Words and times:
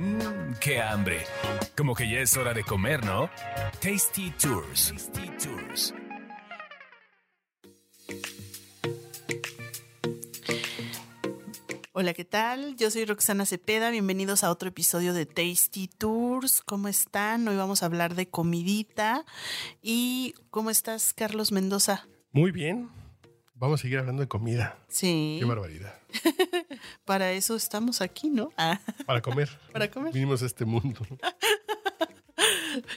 Mmm, 0.00 0.54
qué 0.62 0.80
hambre. 0.80 1.26
Como 1.76 1.94
que 1.94 2.10
ya 2.10 2.20
es 2.20 2.34
hora 2.34 2.54
de 2.54 2.64
comer, 2.64 3.04
¿no? 3.04 3.28
Tasty 3.82 4.30
Tours. 4.30 4.94
Tasty 4.94 5.28
Tours. 5.36 5.94
Hola, 11.92 12.14
¿qué 12.14 12.24
tal? 12.24 12.76
Yo 12.76 12.90
soy 12.90 13.04
Roxana 13.04 13.44
Cepeda. 13.44 13.90
Bienvenidos 13.90 14.42
a 14.42 14.50
otro 14.50 14.70
episodio 14.70 15.12
de 15.12 15.26
Tasty 15.26 15.88
Tours. 15.88 16.62
¿Cómo 16.62 16.88
están? 16.88 17.46
Hoy 17.46 17.56
vamos 17.56 17.82
a 17.82 17.86
hablar 17.86 18.14
de 18.14 18.26
comidita. 18.26 19.26
¿Y 19.82 20.32
cómo 20.48 20.70
estás, 20.70 21.12
Carlos 21.12 21.52
Mendoza? 21.52 22.08
Muy 22.32 22.52
bien. 22.52 22.88
Vamos 23.60 23.78
a 23.78 23.82
seguir 23.82 23.98
hablando 23.98 24.22
de 24.22 24.28
comida. 24.28 24.78
Sí. 24.88 25.36
Qué 25.38 25.44
barbaridad. 25.44 25.94
Para 27.04 27.32
eso 27.32 27.54
estamos 27.56 28.00
aquí, 28.00 28.30
¿no? 28.30 28.50
Ah, 28.56 28.80
Para 29.04 29.20
comer. 29.20 29.50
Para 29.72 29.90
comer. 29.90 30.14
Vinimos 30.14 30.42
a 30.42 30.46
este 30.46 30.64
mundo. 30.64 31.00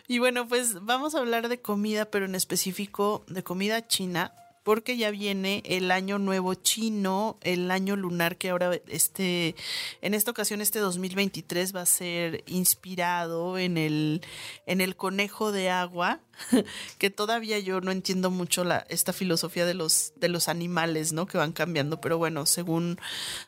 Y 0.08 0.20
bueno, 0.20 0.48
pues 0.48 0.86
vamos 0.86 1.16
a 1.16 1.20
hablar 1.20 1.50
de 1.50 1.60
comida, 1.60 2.06
pero 2.06 2.26
en 2.26 2.36
específico 2.36 3.26
de 3.28 3.44
comida 3.44 3.86
china, 3.88 4.34
porque 4.64 4.96
ya 4.96 5.12
viene 5.12 5.62
el 5.66 5.92
año 5.92 6.20
nuevo 6.20 6.54
chino, 6.54 7.38
el 7.42 7.70
año 7.70 7.98
lunar 7.98 8.38
que 8.38 8.50
ahora 8.50 8.80
este 8.88 9.56
en 10.02 10.14
esta 10.14 10.32
ocasión 10.32 10.62
este 10.62 10.80
2023 10.80 11.76
va 11.76 11.82
a 11.82 11.86
ser 11.86 12.44
inspirado 12.48 13.58
en 13.58 13.78
el 13.78 14.22
en 14.66 14.80
el 14.80 14.96
conejo 14.96 15.52
de 15.52 15.70
agua, 15.70 16.22
que 16.98 17.10
todavía 17.10 17.60
yo 17.60 17.82
no 17.82 17.92
entiendo 17.92 18.32
mucho 18.32 18.64
la 18.64 18.86
esta 18.90 19.14
filosofía 19.14 19.66
de 19.66 19.74
los 19.74 20.14
de 20.16 20.30
los 20.30 20.48
animales, 20.48 21.14
¿no? 21.14 21.26
que 21.26 21.38
van 21.38 21.52
cambiando, 21.54 22.02
pero 22.02 22.18
bueno, 22.18 22.46
según 22.46 23.00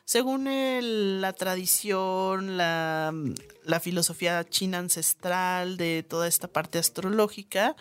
según 0.04 0.46
el- 0.48 1.20
la 1.20 1.32
tradición, 1.32 2.56
la 2.56 3.12
la 3.64 3.80
filosofía 3.80 4.48
china 4.48 4.78
ancestral 4.78 5.76
de 5.76 6.04
toda 6.08 6.28
esta 6.28 6.46
parte 6.46 6.78
astrológica, 6.78 7.74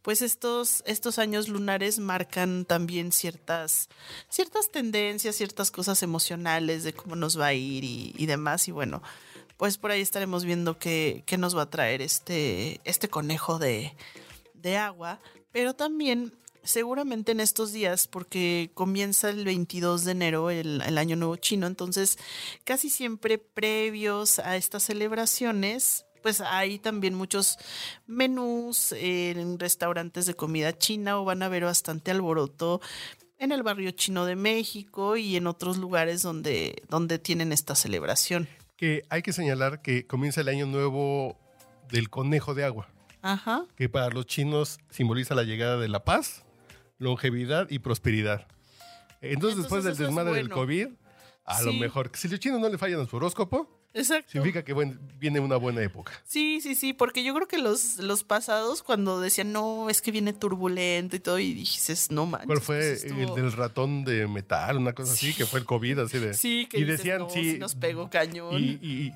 pues 0.00 0.22
estos, 0.22 0.82
estos 0.86 1.18
años 1.18 1.48
lunares 1.48 1.98
marcan 1.98 2.64
también 2.64 3.12
ciertas, 3.12 3.90
ciertas 4.30 4.70
tendencias, 4.70 5.36
ciertas 5.36 5.70
cosas 5.70 6.02
emocionales 6.02 6.84
de 6.84 6.94
cómo 6.94 7.16
nos 7.16 7.38
va 7.38 7.48
a 7.48 7.52
ir 7.52 7.84
y, 7.84 8.14
y 8.16 8.24
demás. 8.24 8.66
Y 8.68 8.72
bueno, 8.72 9.02
pues 9.58 9.76
por 9.76 9.90
ahí 9.90 10.00
estaremos 10.00 10.44
viendo 10.46 10.78
qué, 10.78 11.22
qué 11.26 11.36
nos 11.36 11.54
va 11.54 11.62
a 11.62 11.70
traer 11.70 12.00
este, 12.00 12.80
este 12.84 13.08
conejo 13.08 13.58
de, 13.58 13.94
de 14.66 14.76
agua, 14.76 15.20
pero 15.52 15.74
también 15.74 16.32
seguramente 16.64 17.30
en 17.30 17.38
estos 17.38 17.72
días, 17.72 18.08
porque 18.08 18.72
comienza 18.74 19.30
el 19.30 19.44
22 19.44 20.04
de 20.04 20.10
enero 20.10 20.50
el, 20.50 20.98
año 20.98 21.14
nuevo 21.14 21.36
chino, 21.36 21.68
entonces 21.68 22.18
casi 22.64 22.90
siempre 22.90 23.38
previos 23.38 24.40
a 24.40 24.56
estas 24.56 24.82
celebraciones, 24.82 26.04
pues 26.20 26.40
hay 26.40 26.80
también 26.80 27.14
muchos 27.14 27.58
menús 28.08 28.90
en 28.90 29.60
restaurantes 29.60 30.26
de 30.26 30.34
comida 30.34 30.76
china 30.76 31.20
o 31.20 31.24
van 31.24 31.44
a 31.44 31.48
ver 31.48 31.62
bastante 31.62 32.10
alboroto 32.10 32.80
en 33.38 33.52
el 33.52 33.62
barrio 33.62 33.92
chino 33.92 34.26
de 34.26 34.34
México 34.34 35.16
y 35.16 35.36
en 35.36 35.46
otros 35.46 35.76
lugares 35.76 36.22
donde, 36.22 36.82
donde 36.88 37.20
tienen 37.20 37.52
esta 37.52 37.76
celebración. 37.76 38.48
Que 38.76 39.04
hay 39.10 39.22
que 39.22 39.32
señalar 39.32 39.80
que 39.80 40.08
comienza 40.08 40.40
el 40.40 40.48
año 40.48 40.66
nuevo 40.66 41.38
del 41.88 42.10
conejo 42.10 42.54
de 42.54 42.64
agua, 42.64 42.88
Ajá. 43.32 43.64
que 43.76 43.88
para 43.88 44.08
los 44.10 44.26
chinos 44.26 44.78
simboliza 44.90 45.34
la 45.34 45.42
llegada 45.42 45.78
de 45.78 45.88
la 45.88 46.04
paz, 46.04 46.44
longevidad 46.98 47.68
y 47.70 47.80
prosperidad. 47.80 48.46
Entonces, 49.20 49.58
después 49.58 49.84
del 49.84 49.96
desmadre 49.96 50.34
del. 50.34 50.48
COVID, 50.48 50.88
a 51.44 51.62
lo 51.62 51.72
mejor, 51.72 52.10
si 52.14 52.28
los 52.28 52.38
chinos 52.38 52.60
no 52.60 52.68
le 52.68 52.78
fallan 52.78 53.00
a 53.00 53.06
su 53.06 53.16
horóscopo, 53.16 53.75
Exacto. 53.96 54.30
significa 54.32 54.62
que 54.62 54.72
buen- 54.74 54.98
viene 55.18 55.40
una 55.40 55.56
buena 55.56 55.80
época. 55.82 56.12
Sí, 56.26 56.60
sí, 56.60 56.74
sí, 56.74 56.92
porque 56.92 57.24
yo 57.24 57.34
creo 57.34 57.48
que 57.48 57.58
los, 57.58 57.98
los 57.98 58.24
pasados 58.24 58.82
cuando 58.82 59.20
decían, 59.20 59.52
no, 59.52 59.88
es 59.90 60.02
que 60.02 60.10
viene 60.12 60.32
turbulento 60.32 61.16
y 61.16 61.20
todo, 61.20 61.38
y 61.38 61.54
dices, 61.54 62.10
no 62.10 62.26
manches. 62.26 62.46
¿Cuál 62.46 62.60
fue 62.60 62.76
pues 62.78 63.04
el 63.04 63.34
del 63.34 63.52
ratón 63.52 64.04
de 64.04 64.26
metal? 64.28 64.76
Una 64.76 64.92
cosa 64.92 65.12
así, 65.14 65.32
que 65.34 65.46
fue 65.46 65.60
el 65.60 65.64
COVID, 65.66 66.00
así 66.00 66.18
de... 66.18 66.34
Sí, 66.34 66.66
que 66.70 66.78
y 66.78 66.84
dices, 66.84 66.98
decían, 66.98 67.18
no, 67.20 67.30
sí, 67.30 67.52
sí 67.52 67.58
nos 67.58 67.74
pegó 67.74 68.10
cañón. 68.10 68.54
Y, 68.62 68.78
y- 68.82 69.12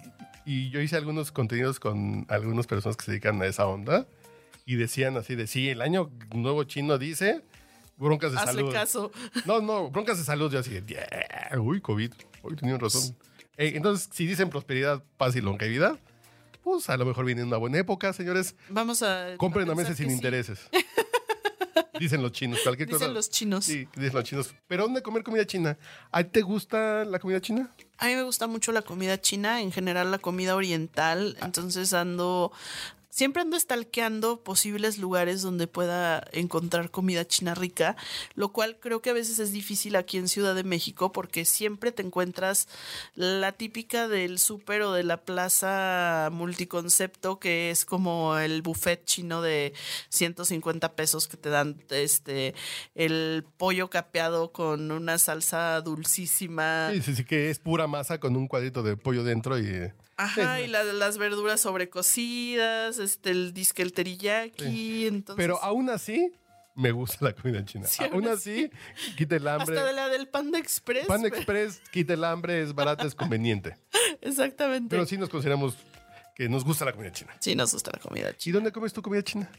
y 0.46 0.70
yo 0.70 0.80
hice 0.80 0.96
algunos 0.96 1.30
contenidos 1.30 1.78
con 1.78 2.24
algunas 2.30 2.66
personas 2.66 2.96
que 2.96 3.04
se 3.04 3.10
dedican 3.12 3.40
a 3.42 3.46
esa 3.46 3.66
onda 3.66 4.06
y 4.64 4.76
decían 4.76 5.16
así 5.18 5.34
de, 5.36 5.46
sí, 5.46 5.68
el 5.68 5.82
año 5.82 6.10
nuevo 6.34 6.64
chino 6.64 6.96
dice 6.96 7.42
broncas 7.98 8.32
de 8.32 8.38
Hazle 8.38 8.52
salud. 8.54 8.72
caso. 8.72 9.12
No, 9.44 9.60
no, 9.60 9.90
broncas 9.90 10.16
de 10.18 10.24
salud. 10.24 10.50
Yo 10.50 10.58
así 10.60 10.70
de, 10.70 10.82
"Yeah, 10.94 11.60
uy, 11.60 11.82
COVID. 11.82 12.12
Uy, 12.42 12.56
tenían 12.56 12.80
razón. 12.80 13.14
Eh, 13.56 13.72
entonces, 13.74 14.08
si 14.12 14.26
dicen 14.26 14.50
prosperidad, 14.50 15.02
paz 15.16 15.36
y 15.36 15.40
longevidad, 15.40 15.98
pues 16.62 16.88
a 16.90 16.96
lo 16.96 17.04
mejor 17.04 17.24
viene 17.24 17.42
una 17.42 17.56
buena 17.56 17.78
época, 17.78 18.12
señores. 18.12 18.54
Vamos 18.68 19.02
a. 19.02 19.36
Compren 19.36 19.68
a 19.68 19.74
pensar 19.74 19.84
meses 19.84 19.96
sin 19.96 20.08
sí. 20.08 20.14
intereses. 20.14 20.60
Dicen 22.00 22.22
los 22.22 22.32
chinos, 22.32 22.60
cualquier 22.62 22.88
cosa. 22.88 23.04
Dicen 23.04 23.14
los 23.14 23.28
chinos. 23.28 23.64
Sí, 23.66 23.86
dicen 23.94 24.14
los 24.14 24.24
chinos. 24.24 24.54
¿Pero 24.66 24.84
dónde 24.84 25.02
comer 25.02 25.22
comida 25.22 25.44
china? 25.46 25.76
¿A 26.10 26.22
ti 26.22 26.30
te 26.30 26.40
gusta 26.40 27.04
la 27.04 27.18
comida 27.18 27.42
china? 27.42 27.74
A 27.98 28.06
mí 28.06 28.14
me 28.14 28.22
gusta 28.22 28.46
mucho 28.46 28.72
la 28.72 28.80
comida 28.80 29.20
china, 29.20 29.60
en 29.60 29.70
general 29.70 30.10
la 30.10 30.18
comida 30.18 30.56
oriental, 30.56 31.36
entonces 31.42 31.92
ando, 31.92 32.52
siempre 33.10 33.42
ando 33.42 33.58
stalkeando 33.58 34.42
posibles 34.42 34.98
lugares 34.98 35.42
donde 35.42 35.66
pueda 35.66 36.24
encontrar 36.32 36.90
comida 36.90 37.26
china 37.26 37.54
rica, 37.54 37.96
lo 38.34 38.50
cual 38.50 38.78
creo 38.80 39.02
que 39.02 39.10
a 39.10 39.12
veces 39.12 39.38
es 39.38 39.52
difícil 39.52 39.96
aquí 39.96 40.16
en 40.16 40.28
Ciudad 40.28 40.54
de 40.54 40.64
México 40.64 41.12
porque 41.12 41.44
siempre 41.44 41.92
te 41.92 42.02
encuentras 42.02 42.68
la 43.14 43.52
típica 43.52 44.08
del 44.08 44.38
súper 44.38 44.82
o 44.82 44.92
de 44.92 45.02
la 45.02 45.18
plaza 45.24 46.30
multiconcepto 46.32 47.38
que 47.38 47.70
es 47.70 47.84
como 47.84 48.38
el 48.38 48.62
buffet 48.62 49.04
chino 49.04 49.42
de 49.42 49.74
150 50.08 50.94
pesos 50.94 51.28
que 51.28 51.36
te 51.36 51.50
dan 51.50 51.76
este 51.90 52.54
el 52.94 53.44
pollo 53.56 53.90
capeado 53.90 54.52
con 54.52 54.90
una 54.90 55.18
salsa 55.18 55.80
dulcísima. 55.80 56.90
Sí, 56.92 57.02
sí, 57.02 57.16
sí, 57.16 57.24
que 57.24 57.50
es 57.50 57.58
pura 57.58 57.86
masa 57.86 58.18
con 58.20 58.36
un 58.36 58.46
cuadrito 58.46 58.82
de 58.82 58.96
pollo 58.96 59.24
dentro 59.24 59.58
y... 59.58 59.92
Ajá, 60.24 60.60
y 60.60 60.66
la- 60.66 60.84
las 60.84 61.18
verduras 61.18 61.60
sobrecocidas, 61.60 62.98
este, 62.98 63.30
el 63.30 63.52
disque 63.52 63.82
el 63.82 63.92
teriyaki, 63.92 65.06
entonces... 65.06 65.42
Pero 65.42 65.62
aún 65.62 65.90
así, 65.90 66.32
me 66.74 66.92
gusta 66.92 67.24
la 67.24 67.32
comida 67.34 67.64
china. 67.64 67.86
Sí, 67.86 68.02
aún 68.10 68.28
así, 68.28 68.70
quita 69.16 69.36
el 69.36 69.46
hambre. 69.48 69.76
hasta 69.76 69.86
de 69.88 69.92
la 69.94 70.08
del 70.08 70.28
Panda 70.28 70.58
Express. 70.58 71.06
Pan 71.06 71.22
pero- 71.22 71.36
Express, 71.36 71.80
quita 71.90 72.14
el 72.14 72.24
hambre, 72.24 72.62
es 72.62 72.74
barato, 72.74 73.06
es 73.06 73.14
conveniente. 73.14 73.76
Exactamente. 74.20 74.88
Pero 74.90 75.06
sí 75.06 75.16
nos 75.16 75.28
consideramos 75.28 75.74
que 76.34 76.48
nos 76.48 76.64
gusta 76.64 76.84
la 76.84 76.92
comida 76.92 77.12
china. 77.12 77.34
Sí, 77.40 77.54
nos 77.54 77.72
gusta 77.72 77.90
la 77.92 77.98
comida 77.98 78.30
¿Y 78.30 78.34
china. 78.36 78.54
dónde 78.54 78.72
comes 78.72 78.92
tu 78.92 79.02
comida 79.02 79.22
china? 79.22 79.50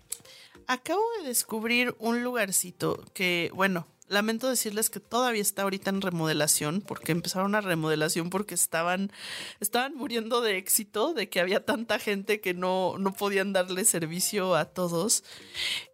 Acabo 0.68 1.02
de 1.22 1.28
descubrir 1.28 1.96
un 2.00 2.24
lugarcito 2.24 3.04
que, 3.14 3.52
bueno, 3.54 3.88
lamento 4.12 4.50
decirles 4.50 4.90
que 4.90 5.00
todavía 5.00 5.42
está 5.42 5.64
ahorita 5.64 5.90
en 5.90 6.02
remodelación, 6.02 6.82
porque 6.82 7.12
empezaron 7.12 7.56
a 7.56 7.62
remodelación 7.62 8.30
porque 8.30 8.54
estaban, 8.54 9.12
estaban 9.60 9.96
muriendo 9.96 10.42
de 10.42 10.58
éxito, 10.58 11.14
de 11.14 11.30
que 11.30 11.40
había 11.40 11.66
tanta 11.66 11.98
gente 11.98 12.42
que 12.42 12.54
no, 12.54 12.98
no 13.00 13.14
podían 13.14 13.54
darle 13.54 13.86
servicio 13.86 14.56
a 14.56 14.66
todos. 14.66 15.24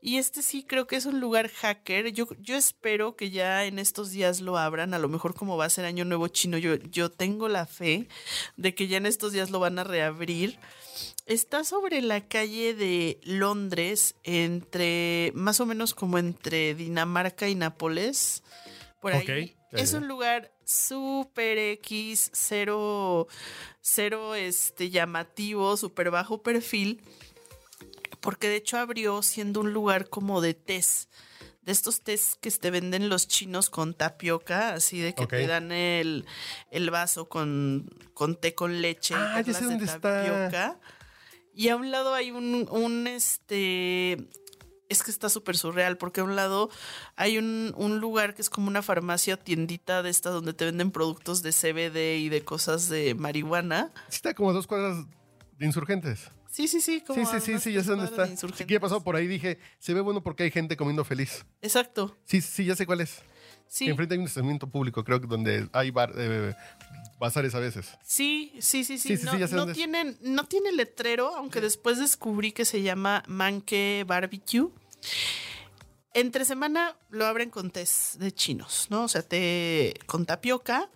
Y 0.01 0.17
este 0.17 0.41
sí 0.41 0.63
creo 0.63 0.88
que 0.88 0.95
es 0.95 1.05
un 1.05 1.19
lugar 1.19 1.50
hacker. 1.50 2.11
Yo, 2.11 2.28
yo 2.39 2.55
espero 2.55 3.16
que 3.16 3.29
ya 3.29 3.66
en 3.66 3.79
estos 3.79 4.11
días 4.11 4.41
lo 4.41 4.57
abran. 4.57 4.94
A 4.94 4.99
lo 4.99 5.09
mejor 5.09 5.35
como 5.35 5.57
va 5.57 5.66
a 5.66 5.69
ser 5.69 5.85
Año 5.85 6.05
Nuevo 6.05 6.28
Chino, 6.28 6.57
yo, 6.57 6.75
yo 6.75 7.11
tengo 7.11 7.47
la 7.47 7.66
fe 7.66 8.07
de 8.55 8.73
que 8.73 8.88
ya 8.88 8.97
en 8.97 9.05
estos 9.05 9.31
días 9.31 9.51
lo 9.51 9.59
van 9.59 9.79
a 9.79 9.84
reabrir. 9.84 10.59
Está 11.28 11.66
sobre 11.66 12.02
la 12.02 12.26
calle 12.26 12.74
de 12.74 13.20
Londres, 13.24 14.16
entre 14.24 15.34
más 15.36 15.60
o 15.60 15.66
menos 15.66 15.94
como 15.94 16.18
entre 16.18 16.74
Dinamarca 16.74 17.50
y 17.50 17.56
Nápoles. 17.56 18.44
Por 19.02 19.12
ahí. 19.12 19.54
Es 19.74 19.92
un 19.92 20.08
lugar 20.08 20.54
súper 20.64 21.58
X, 21.58 22.32
cero, 22.34 23.28
cero 23.82 24.36
este, 24.36 24.90
llamativo, 24.90 25.76
súper 25.76 26.12
bajo 26.12 26.41
perfil. 26.41 27.02
Porque 28.22 28.47
de 28.47 28.56
hecho 28.56 28.78
abrió 28.78 29.22
siendo 29.22 29.59
un 29.59 29.73
lugar 29.73 30.08
como 30.08 30.40
de 30.40 30.53
tés. 30.53 31.09
De 31.62 31.73
estos 31.73 32.03
tés 32.03 32.38
que 32.40 32.50
te 32.52 32.72
venden 32.72 33.09
los 33.09 33.28
chinos 33.28 33.70
con 33.70 33.94
tapioca, 33.94 34.73
así 34.73 35.02
de 35.02 35.14
que 35.14 35.28
te 35.28 35.46
dan 35.46 35.73
el, 35.73 36.26
el 36.72 36.90
vaso 36.90 37.28
con, 37.28 37.90
con 38.14 38.40
té 38.40 38.56
con 38.56 38.82
leche. 38.82 39.14
Ah, 39.18 39.41
ya 39.41 39.53
sé 39.53 39.66
dónde 39.66 39.84
está. 39.84 40.80
Y 41.58 41.70
a 41.70 41.76
un 41.76 41.90
lado 41.90 42.14
hay 42.14 42.30
un, 42.30 42.68
un 42.70 43.08
este. 43.08 44.30
Es 44.90 45.02
que 45.02 45.09
está 45.09 45.28
súper 45.28 45.58
surreal, 45.58 45.98
porque 45.98 46.22
a 46.22 46.24
un 46.24 46.36
lado 46.36 46.70
hay 47.16 47.40
un, 47.40 47.74
un 47.76 48.00
lugar 48.00 48.36
que 48.36 48.44
es 48.44 48.50
como 48.52 48.68
una 48.68 48.84
farmacia 48.84 49.38
tiendita 49.38 50.04
de 50.04 50.12
estas 50.12 50.34
donde 50.34 50.54
te 50.54 50.66
venden 50.66 50.92
productos 50.92 51.42
de 51.42 51.52
CBD 51.52 52.20
y 52.20 52.30
de 52.30 52.44
cosas 52.44 52.90
de 52.90 53.16
marihuana. 53.16 53.92
Sí 54.08 54.18
está 54.18 54.36
como 54.36 54.54
dos 54.54 54.68
cuadras 54.68 55.04
de 55.58 55.66
insurgentes. 55.66 56.30
Sí, 56.52 56.68
sí, 56.68 56.80
sí. 56.80 57.02
como 57.02 57.26
Sí, 57.26 57.40
sí, 57.40 57.54
sí, 57.54 57.59
sí, 57.59 57.74
ya 57.74 57.84
sé 57.84 57.90
dónde 57.90 58.06
está. 58.06 58.28
Sí, 58.28 58.66
que 58.66 58.76
he 58.76 58.80
pasado 58.80 59.04
por 59.04 59.16
ahí 59.16 59.26
dije, 59.26 59.58
se 59.80 59.96
ve 59.96 60.02
bueno 60.02 60.22
porque 60.22 60.44
hay 60.44 60.52
gente 60.52 60.78
comiendo 60.78 61.04
feliz. 61.04 61.44
Exacto. 61.64 62.16
Sí, 62.24 62.42
sí, 62.42 62.66
ya 62.66 62.76
sé 62.76 62.86
cuál 62.86 63.02
es. 63.02 63.24
Sí. 63.69 63.87
Enfrente 63.87 64.16
hay 64.16 64.19
un 64.19 64.25
estacionamiento 64.25 64.67
público, 64.69 65.03
creo 65.03 65.19
que 65.22 65.28
donde 65.28 65.67
hay 65.73 65.91
bar, 65.91 66.14
eh, 66.17 66.53
bazares 67.19 67.53
a 67.55 67.59
veces. 67.59 67.90
Sí, 68.03 68.53
sí, 68.59 68.84
sí, 68.84 68.97
sí. 68.97 69.17
Sí, 69.17 69.28
sí, 69.28 69.55
no, 69.55 69.72
tienen, 69.72 70.17
no 70.22 70.46
tiene 70.46 70.72
letrero, 70.72 71.35
aunque 71.35 71.61
después 71.61 71.97
descubrí 71.99 72.52
que 72.52 72.66
se 72.66 72.81
llama 72.81 73.23
Manque 73.28 74.03
Barbecue. 74.08 74.69
Entre 76.14 76.46
semana 76.46 76.96
lo 77.09 77.25
abren 77.28 77.49
con 77.52 77.69
tés 77.69 78.17
de 78.19 78.31
chinos, 78.34 78.87
¿no? 78.90 79.03
O 79.03 79.08
sea, 79.08 79.22
té 79.22 79.93
con 80.08 80.25
tapioca, 80.25 80.90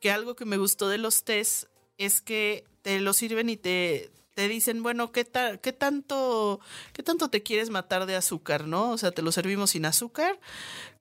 que 0.00 0.10
algo 0.12 0.36
que 0.36 0.44
me 0.44 0.56
gustó 0.56 0.88
de 0.88 0.98
los 0.98 1.24
tés 1.24 1.68
es 1.98 2.20
que 2.20 2.64
te 2.82 3.00
lo 3.00 3.12
sirven 3.12 3.48
y 3.48 3.56
te, 3.56 4.10
te 4.34 4.46
dicen, 4.48 4.82
bueno, 4.84 5.10
¿qué, 5.10 5.24
ta- 5.24 5.56
qué, 5.56 5.72
tanto, 5.72 6.60
¿qué 6.92 7.02
tanto 7.02 7.28
te 7.28 7.42
quieres 7.42 7.70
matar 7.70 8.06
de 8.06 8.14
azúcar, 8.14 8.66
no? 8.68 8.90
O 8.90 8.98
sea, 8.98 9.10
te 9.10 9.22
lo 9.22 9.32
servimos 9.32 9.70
sin 9.70 9.84
azúcar, 9.84 10.38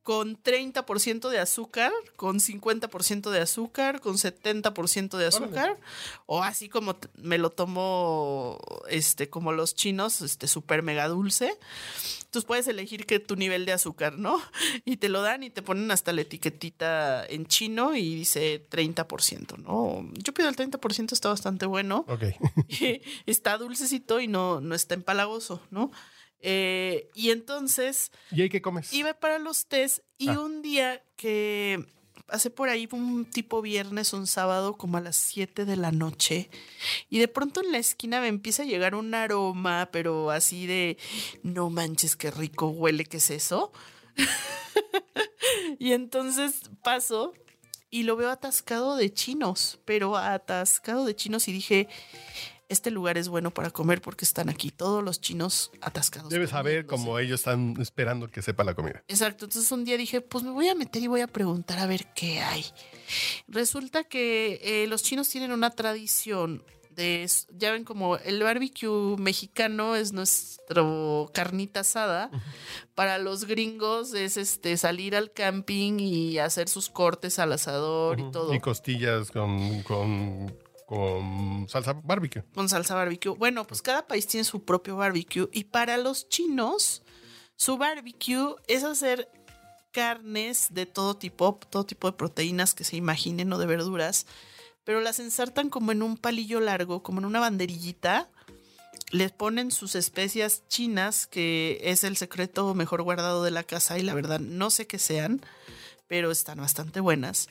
con 0.04 0.42
30% 0.42 1.30
de 1.30 1.40
azúcar, 1.40 1.92
con 2.16 2.40
50% 2.40 3.30
de 3.30 3.40
azúcar, 3.40 4.02
con 4.02 4.16
70% 4.16 5.18
de 5.18 5.28
azúcar, 5.28 5.78
o 6.26 6.44
así 6.44 6.70
como 6.70 6.96
me 7.18 7.38
lo 7.38 7.52
tomo 7.52 8.60
este 8.90 9.30
como 9.30 9.52
los 9.52 9.76
chinos, 9.76 10.22
este 10.22 10.48
súper 10.48 10.82
mega 10.82 11.08
dulce. 11.08 11.58
Entonces 12.26 12.48
puedes 12.48 12.68
elegir 12.68 13.06
que 13.06 13.20
tu 13.20 13.36
nivel 13.36 13.66
de 13.66 13.74
azúcar, 13.74 14.18
¿no? 14.18 14.42
Y 14.86 14.98
te 14.98 15.10
lo 15.10 15.22
dan 15.22 15.44
y 15.44 15.50
te 15.50 15.62
ponen 15.62 15.92
hasta 15.92 16.14
la 16.14 16.22
etiquetita 16.22 17.26
en 17.26 17.46
chino 17.46 17.96
y 17.96 18.16
dice 18.16 18.66
30%, 18.70 19.58
¿no? 19.58 20.10
Yo 20.14 20.34
pido 20.34 20.50
el 20.50 20.56
30%, 20.56 21.12
está 21.12 21.30
bastante 21.30 21.66
bueno. 21.66 22.06
Ok. 22.08 22.24
está 23.26 23.58
dulcecito 23.58 24.20
y 24.20 24.28
no, 24.28 24.62
no 24.62 24.74
está 24.74 24.96
empalagoso, 24.96 25.62
¿no? 25.70 25.92
Eh, 26.42 27.10
y 27.14 27.30
entonces 27.32 28.12
¿Y 28.32 28.42
ahí 28.42 28.50
qué 28.50 28.62
comes? 28.62 28.92
iba 28.94 29.14
para 29.14 29.38
los 29.40 29.66
test 29.68 30.00
y 30.18 30.30
Ah. 30.30 30.40
un 30.40 30.62
día 30.62 31.04
que 31.16 31.86
pasé 32.26 32.50
por 32.50 32.70
ahí 32.70 32.88
un 32.92 33.26
tipo 33.26 33.62
viernes, 33.62 34.14
un 34.14 34.26
sábado, 34.26 34.78
como 34.78 34.98
a 34.98 35.02
las 35.02 35.18
7 35.18 35.66
de 35.66 35.76
la 35.76 35.92
noche, 35.92 36.50
y 37.10 37.20
de 37.20 37.28
pronto 37.28 37.62
en 37.62 37.72
la 37.74 37.78
esquina 37.78 38.22
me 38.22 38.28
empieza 38.30 38.64
a 38.64 38.66
llegar 38.66 38.96
un 38.96 39.14
aroma, 39.14 39.90
pero 39.92 40.32
así 40.32 40.66
de, 40.66 40.98
no 41.44 41.70
manches, 41.70 42.16
qué 42.16 42.32
rico 42.32 42.68
huele, 42.70 43.04
¿qué 43.06 43.18
es 43.18 43.30
eso? 43.32 43.74
y 45.80 45.92
entonces 45.94 46.62
paso 46.84 47.34
y 47.90 48.04
lo 48.04 48.16
veo 48.16 48.30
atascado 48.30 48.96
de 48.96 49.14
chinos, 49.14 49.80
pero 49.86 50.16
atascado 50.16 51.04
de 51.06 51.16
chinos 51.16 51.48
y 51.50 51.52
dije, 51.52 51.90
este 52.72 52.90
lugar 52.90 53.18
es 53.18 53.28
bueno 53.28 53.52
para 53.52 53.70
comer 53.70 54.02
porque 54.02 54.26
están 54.26 54.50
aquí 54.50 54.72
todos 54.72 55.04
los 55.04 55.20
chinos 55.20 55.72
atascados. 55.82 56.30
Debes 56.30 56.52
saber 56.52 56.86
comiéndose". 56.86 57.06
cómo 57.06 57.20
ellos 57.20 57.42
están 57.42 57.76
esperando 57.80 58.30
que 58.30 58.42
sepa 58.42 58.64
la 58.64 58.74
comida. 58.74 59.04
Exacto, 59.08 59.46
entonces 59.46 59.72
un 59.72 59.84
día 59.84 59.98
dije, 59.98 60.22
pues 60.22 60.44
me 60.44 60.52
voy 60.52 60.70
a 60.70 60.76
meter 60.76 61.02
y 61.04 61.08
voy 61.08 61.22
a 61.22 61.28
preguntar 61.28 61.80
a 61.80 61.86
ver 61.86 62.08
qué 62.16 62.40
hay. 62.40 62.66
Resulta 63.48 64.04
que 64.04 64.60
eh, 64.64 64.88
los 64.88 65.04
chinos 65.04 65.30
tienen 65.30 65.52
una 65.52 65.70
tradición 65.72 66.64
de, 66.96 67.30
ya 67.58 67.72
ven 67.72 67.84
como 67.84 68.18
el 68.18 68.44
barbecue 68.44 69.16
mexicano 69.18 69.96
es 69.96 70.12
nuestro 70.14 71.30
carnita 71.34 71.82
asada, 71.82 72.30
para 72.96 73.18
los 73.18 73.46
gringos 73.46 74.14
es 74.14 74.38
este 74.38 74.78
salir 74.78 75.16
al 75.16 75.32
camping 75.32 76.00
y 76.00 76.38
hacer 76.38 76.68
sus 76.70 76.90
cortes 76.90 77.40
al 77.40 77.54
asador 77.54 78.20
y 78.20 78.32
todo. 78.32 78.54
Y 78.54 78.60
costillas 78.60 79.32
con, 79.32 79.82
con, 79.84 80.54
con 80.92 81.70
salsa 81.70 81.94
barbecue. 81.94 82.44
con 82.54 82.68
salsa 82.68 82.96
barbecue. 82.96 83.34
Bueno, 83.34 83.66
pues 83.66 83.82
cada 83.82 84.06
país 84.06 84.28
tiene 84.28 84.44
su 84.44 84.66
propio 84.66 84.98
barbecue 84.98 85.48
y 85.54 85.64
para 85.64 85.96
los 85.96 86.28
chinos 86.28 87.02
su 87.56 87.78
barbecue 87.78 88.56
es 88.68 88.84
hacer 88.84 89.30
carnes 89.94 90.68
de 90.72 90.86
todo 90.86 91.16
tipo, 91.16 91.58
todo 91.70 91.86
tipo 91.86 92.12
de 92.12 92.18
proteínas 92.18 92.74
que 92.74 92.84
se 92.84 92.98
imaginen 92.98 93.54
o 93.54 93.58
de 93.58 93.68
verduras, 93.68 94.26
pero 94.84 95.00
las 95.00 95.20
ensartan 95.20 95.70
como 95.70 95.94
en 95.94 96.04
un 96.04 96.18
palillo 96.18 96.60
largo, 96.60 97.02
como 97.04 97.20
en 97.20 97.26
una 97.26 97.40
banderillita. 97.40 98.30
Les 99.12 99.32
ponen 99.32 99.72
sus 99.72 99.96
especias 99.96 100.68
chinas, 100.68 101.26
que 101.26 101.80
es 101.84 102.04
el 102.04 102.18
secreto 102.18 102.76
mejor 102.76 103.02
guardado 103.04 103.46
de 103.46 103.52
la 103.52 103.64
casa 103.64 103.98
y 103.98 104.02
la 104.02 104.14
verdad 104.14 104.42
no 104.42 104.70
sé 104.70 104.88
qué 104.88 105.00
sean, 105.00 105.42
pero 106.10 106.32
están 106.32 106.58
bastante 106.58 107.00
buenas. 107.00 107.48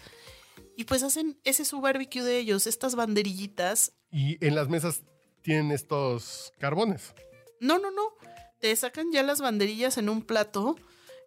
Y 0.80 0.84
pues 0.84 1.02
hacen 1.02 1.38
ese 1.44 1.64
es 1.64 1.68
su 1.68 1.82
barbecue 1.82 2.22
de 2.22 2.38
ellos, 2.38 2.66
estas 2.66 2.94
banderillitas 2.94 3.92
Y 4.10 4.42
en 4.42 4.54
las 4.54 4.70
mesas 4.70 5.02
tienen 5.42 5.72
estos 5.72 6.54
carbones. 6.58 7.12
No, 7.60 7.78
no, 7.78 7.90
no. 7.90 8.14
Te 8.60 8.74
sacan 8.76 9.12
ya 9.12 9.22
las 9.22 9.42
banderillas 9.42 9.98
en 9.98 10.08
un 10.08 10.22
plato, 10.22 10.76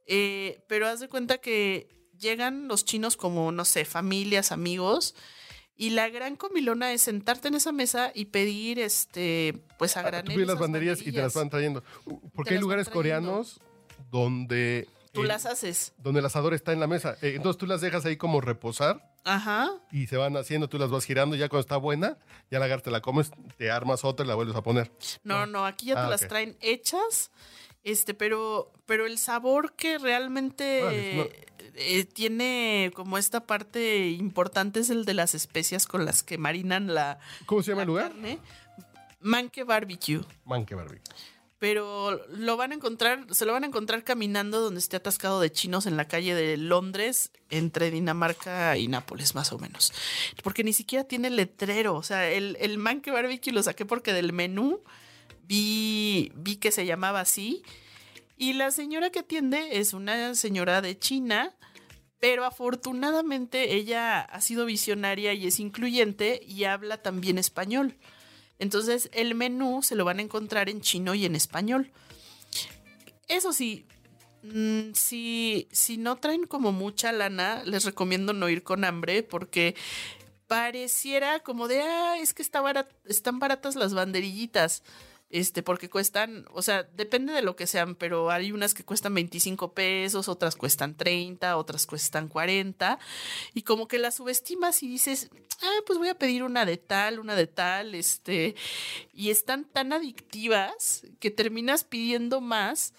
eh, 0.08 0.64
pero 0.68 0.88
haz 0.88 1.02
de 1.02 1.08
cuenta 1.08 1.38
que 1.38 1.88
llegan 2.18 2.68
los 2.68 2.84
chinos 2.84 3.16
como, 3.16 3.52
no 3.52 3.64
sé, 3.64 3.86
familias, 3.86 4.52
amigos, 4.52 5.14
y 5.76 5.92
la 5.92 6.10
gran 6.10 6.36
comilona 6.36 6.92
es 6.92 7.04
sentarte 7.04 7.50
en 7.50 7.54
esa 7.54 7.72
mesa 7.72 8.12
y 8.16 8.26
pedir, 8.26 8.80
este, 8.80 9.54
pues 9.78 9.98
a 9.98 10.00
Ah, 10.00 10.04
Tú 10.06 10.10
granel 10.10 10.34
pides 10.34 10.48
las 10.48 10.58
banderillas 10.60 11.00
y 11.02 11.12
te 11.12 11.22
las 11.22 11.36
van 11.36 11.52
trayendo. 11.52 11.84
Porque 12.34 12.56
hay 12.56 12.60
lugares 12.60 12.90
coreanos 12.90 13.62
donde, 14.10 14.88
Tú 15.12 15.22
eh, 15.22 15.28
las 15.28 15.46
haces. 15.46 15.94
donde 16.00 16.22
el 16.22 16.26
asador 16.26 16.56
está 16.56 16.74
en 16.74 16.80
la 16.80 16.88
mesa. 16.88 17.18
Eh, 17.22 17.34
entonces 17.36 17.60
tú 17.60 17.68
las 17.68 17.82
dejas 17.82 18.04
ahí 18.06 18.18
como 18.18 18.42
reposar 18.42 19.13
Ajá. 19.26 19.72
y 19.92 20.08
se 20.08 20.18
van 20.18 20.36
haciendo, 20.38 20.68
tú 20.68 20.78
las 20.78 20.90
vas 20.90 21.06
girando. 21.06 21.36
Ya 21.36 21.48
cuando 21.50 21.62
está 21.62 21.78
buena, 21.78 22.18
ya 22.52 22.60
la 22.60 22.78
te 22.80 22.92
la 22.92 23.02
comes, 23.02 23.32
te 23.58 23.72
armas 23.72 24.04
otra 24.04 24.26
y 24.26 24.28
la 24.30 24.36
vuelves 24.36 24.56
a 24.56 24.64
poner. 24.64 24.92
No, 25.24 25.46
no, 25.46 25.66
aquí 25.66 25.88
ya 25.88 26.00
Ah, 26.02 26.06
te 26.06 26.10
las 26.10 26.22
ok. 26.24 26.28
traen 26.30 26.58
hechas. 26.62 27.32
Este, 27.86 28.14
pero, 28.14 28.72
pero 28.86 29.06
el 29.06 29.18
sabor 29.18 29.74
que 29.74 29.98
realmente 29.98 30.82
no. 31.16 31.70
eh, 31.76 32.06
tiene 32.06 32.92
como 32.96 33.18
esta 33.18 33.46
parte 33.46 34.10
importante 34.12 34.80
es 34.80 34.90
el 34.90 35.04
de 35.04 35.14
las 35.14 35.36
especias 35.36 35.86
con 35.86 36.06
las 36.06 36.24
que 36.24 36.38
marinan 36.38 36.94
la, 36.94 37.20
¿Cómo 37.46 37.62
se 37.62 37.72
llama 37.72 37.80
la 37.80 37.84
el 37.84 37.88
lugar? 37.88 38.12
carne. 38.12 38.40
Manque 39.20 39.64
Barbecue. 39.64 40.22
Manque 40.46 40.76
Barbecue. 40.76 41.14
Pero 41.64 42.22
lo 42.28 42.58
van 42.58 42.74
a 42.74 42.76
encontrar, 42.76 43.26
se 43.32 43.46
lo 43.46 43.54
van 43.54 43.64
a 43.64 43.68
encontrar 43.68 44.04
caminando 44.04 44.60
donde 44.60 44.82
esté 44.82 44.98
atascado 44.98 45.40
de 45.40 45.50
chinos 45.50 45.86
en 45.86 45.96
la 45.96 46.10
calle 46.10 46.36
de 46.36 46.58
Londres, 46.58 47.32
entre 47.50 47.90
Dinamarca 47.90 48.78
y 48.78 48.90
Nápoles, 48.90 49.34
más 49.34 49.54
o 49.54 49.60
menos. 49.60 49.94
Porque 50.44 50.66
ni 50.66 50.74
siquiera 50.74 51.06
tiene 51.06 51.30
letrero. 51.30 51.96
O 51.96 52.04
sea, 52.04 52.30
el, 52.30 52.58
el 52.60 52.78
Manque 52.78 53.12
Barbecue 53.12 53.54
lo 53.54 53.64
saqué 53.64 53.86
porque 53.86 54.12
del 54.12 54.34
menú 54.34 54.82
vi, 55.44 56.34
vi 56.36 56.58
que 56.58 56.74
se 56.74 56.86
llamaba 56.86 57.22
así. 57.22 57.64
Y 58.36 58.52
la 58.52 58.70
señora 58.70 59.10
que 59.10 59.20
atiende 59.20 59.80
es 59.80 59.94
una 59.94 60.36
señora 60.36 60.82
de 60.82 61.00
China, 61.00 61.56
pero 62.20 62.44
afortunadamente 62.44 63.76
ella 63.76 64.20
ha 64.20 64.42
sido 64.42 64.66
visionaria 64.66 65.32
y 65.32 65.48
es 65.48 65.62
incluyente 65.62 66.42
y 66.46 66.66
habla 66.66 67.02
también 67.02 67.38
español. 67.38 67.96
Entonces 68.60 69.10
el 69.14 69.36
menú 69.36 69.82
se 69.84 69.96
lo 69.96 70.06
van 70.06 70.20
a 70.20 70.22
encontrar 70.22 70.70
en 70.70 70.82
chino 70.82 71.14
y 71.16 71.26
en 71.26 71.36
español. 71.36 71.92
Eso 73.28 73.54
sí, 73.54 73.86
mm, 74.44 74.94
si, 74.94 75.68
si 75.72 75.98
no 75.98 76.18
traen 76.18 76.46
como 76.46 76.72
mucha 76.72 77.12
lana, 77.12 77.64
les 77.66 77.86
recomiendo 77.86 78.34
no 78.34 78.50
ir 78.50 78.64
con 78.64 78.84
hambre 78.86 79.24
porque 79.24 79.76
pareciera 80.48 81.40
como 81.40 81.68
de, 81.68 81.82
ah, 81.82 82.18
es 82.20 82.34
que 82.34 82.42
está 82.42 82.62
barat- 82.62 82.92
están 83.06 83.40
baratas 83.40 83.76
las 83.76 83.94
banderillitas. 83.94 84.84
Este, 85.34 85.64
porque 85.64 85.90
cuestan, 85.90 86.46
o 86.54 86.62
sea, 86.62 86.84
depende 86.84 87.34
de 87.34 87.42
lo 87.42 87.56
que 87.56 87.66
sean, 87.66 87.96
pero 87.96 88.30
hay 88.30 88.52
unas 88.52 88.76
que 88.76 88.84
cuestan 88.84 89.16
25 89.16 89.74
pesos, 89.74 90.28
otras 90.28 90.56
cuestan 90.56 90.96
30, 90.96 91.58
otras 91.58 91.88
cuestan 91.88 92.28
40, 92.28 93.00
y 93.56 93.64
como 93.64 93.88
que 93.88 93.98
las 93.98 94.14
subestimas 94.14 94.84
y 94.84 94.88
dices, 94.88 95.32
ah, 95.64 95.80
pues 95.88 95.98
voy 95.98 96.10
a 96.10 96.20
pedir 96.20 96.44
una 96.44 96.68
de 96.68 96.78
tal, 96.78 97.18
una 97.18 97.36
de 97.36 97.48
tal, 97.48 97.96
este, 97.96 98.54
y 99.12 99.32
están 99.32 99.66
tan 99.66 99.92
adictivas 99.92 101.02
que 101.20 101.32
terminas 101.32 101.84
pidiendo 101.84 102.40
más. 102.40 102.94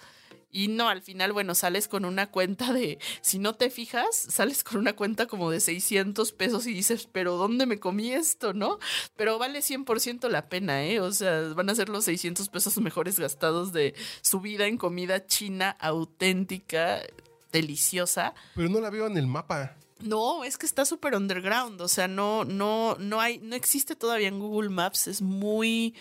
Y 0.57 0.69
no, 0.69 0.89
al 0.89 1.03
final, 1.03 1.33
bueno, 1.33 1.57
sales 1.57 1.89
con 1.89 2.05
una 2.05 2.31
cuenta 2.31 2.73
de, 2.73 3.01
si 3.23 3.41
no 3.41 3.57
te 3.57 3.71
fijas, 3.71 4.15
sales 4.15 4.63
con 4.63 4.79
una 4.79 4.95
cuenta 4.95 5.27
como 5.27 5.51
de 5.51 5.59
600 5.59 6.31
pesos 6.31 6.69
y 6.69 6.73
dices, 6.73 7.09
pero 7.11 7.37
¿dónde 7.37 7.67
me 7.67 7.81
comí 7.81 8.13
esto, 8.13 8.53
no? 8.53 8.79
Pero 9.17 9.37
vale 9.37 9.59
100% 9.59 10.29
la 10.29 10.49
pena, 10.49 10.85
¿eh? 10.85 11.01
O 11.01 11.11
sea, 11.11 11.41
van 11.57 11.71
a 11.71 11.75
ser 11.75 11.89
los 11.89 12.05
600 12.05 12.49
pesos 12.51 12.79
mejores 12.79 13.19
gastados 13.19 13.73
de 13.73 13.97
su 14.23 14.39
vida 14.39 14.69
en 14.69 14.79
comida 14.79 15.27
china 15.27 15.77
auténtica, 15.81 17.03
deliciosa. 17.51 18.33
Pero 18.55 18.69
no 18.69 18.79
la 18.79 18.91
veo 18.91 19.09
en 19.09 19.17
el 19.17 19.27
mapa. 19.27 19.75
No, 19.99 20.45
es 20.45 20.57
que 20.57 20.67
está 20.67 20.85
súper 20.85 21.17
underground, 21.17 21.81
o 21.81 21.89
sea, 21.89 22.07
no, 22.07 22.45
no, 22.45 22.95
no 23.01 23.21
hay, 23.21 23.39
no 23.39 23.57
existe 23.57 23.97
todavía 23.97 24.29
en 24.29 24.39
Google 24.39 24.69
Maps, 24.69 25.09
es 25.09 25.21
muy, 25.21 25.95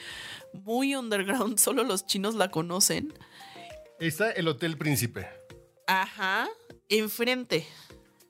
muy 0.51 0.93
underground, 0.93 1.57
solo 1.59 1.83
los 1.83 2.05
chinos 2.05 2.35
la 2.35 2.51
conocen. 2.51 3.13
Está 4.05 4.31
el 4.31 4.47
Hotel 4.47 4.77
Príncipe. 4.77 5.27
Ajá, 5.87 6.47
enfrente, 6.89 7.65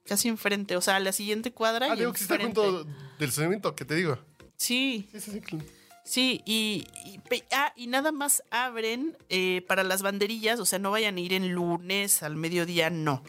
casi 0.05 0.27
enfrente, 0.27 0.75
o 0.77 0.81
sea, 0.81 0.99
la 0.99 1.11
siguiente 1.11 1.51
cuadra. 1.51 1.87
Ah, 1.91 1.95
y 1.95 1.99
digo 1.99 2.13
que 2.13 2.21
está 2.21 2.37
junto 2.39 2.83
del 2.83 2.93
estacionamiento 3.19 3.75
que 3.75 3.85
te 3.85 3.95
digo. 3.95 4.19
Sí, 4.55 5.09
Sí, 5.11 5.19
sí, 5.19 5.31
sí. 5.49 5.57
sí, 6.05 6.41
y, 6.45 6.85
y, 7.05 7.19
pe- 7.19 7.43
ah, 7.51 7.73
y 7.75 7.87
nada 7.87 8.11
más 8.11 8.43
abren 8.51 9.17
eh, 9.29 9.63
para 9.67 9.83
las 9.83 10.01
banderillas, 10.01 10.59
o 10.59 10.65
sea, 10.65 10.79
no 10.79 10.91
vayan 10.91 11.17
a 11.17 11.19
ir 11.19 11.33
en 11.33 11.51
lunes 11.53 12.23
al 12.23 12.35
mediodía, 12.35 12.89
no. 12.89 13.23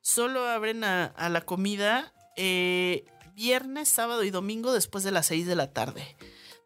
Solo 0.00 0.44
abren 0.46 0.84
a, 0.84 1.06
a 1.06 1.28
la 1.28 1.40
comida 1.42 2.12
eh, 2.36 3.04
viernes, 3.34 3.88
sábado 3.88 4.22
y 4.24 4.30
domingo 4.30 4.72
después 4.72 5.04
de 5.04 5.10
las 5.12 5.26
6 5.26 5.46
de 5.46 5.56
la 5.56 5.72
tarde. 5.72 6.16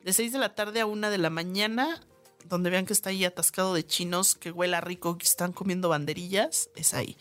De 0.03 0.13
6 0.13 0.33
de 0.33 0.39
la 0.39 0.55
tarde 0.55 0.81
a 0.81 0.87
1 0.87 1.11
de 1.11 1.19
la 1.19 1.31
mañana, 1.31 2.01
donde 2.45 2.71
vean 2.71 2.87
que 2.87 2.93
está 2.93 3.11
ahí 3.11 3.25
atascado 3.25 3.75
de 3.75 3.87
chinos 3.87 4.35
que 4.35 4.51
huela 4.51 4.81
rico, 4.81 5.19
que 5.19 5.27
están 5.27 5.53
comiendo 5.53 5.89
banderillas, 5.89 6.71
es 6.77 6.95
ahí. 6.95 7.17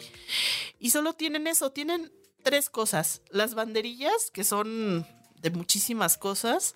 Y 0.80 0.92
solo 0.92 1.14
tienen 1.14 1.48
eso, 1.48 1.72
tienen 1.72 2.12
tres 2.44 2.70
cosas. 2.70 3.22
Las 3.30 3.56
banderillas, 3.56 4.32
que 4.32 4.44
son 4.44 5.06
de 5.42 5.52
muchísimas 5.52 6.18
cosas, 6.18 6.76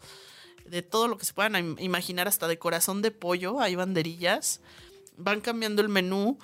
de 0.65 0.81
todo 0.81 1.07
lo 1.07 1.17
que 1.17 1.25
se 1.25 1.33
puedan 1.33 1.53
im- 1.53 1.81
imaginar, 1.81 2.27
hasta 2.27 2.47
de 2.47 2.59
corazón 2.59 3.01
de 3.01 3.11
pollo, 3.11 3.59
hay 3.59 3.75
banderillas. 3.75 4.61
Van 5.17 5.41
cambiando 5.41 5.81
el 5.81 5.89
menú. 5.89 6.37